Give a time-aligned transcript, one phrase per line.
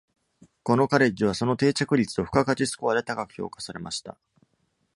[0.63, 4.17] このカレッジは、その定着率と付加価値スコアで高く評価されました。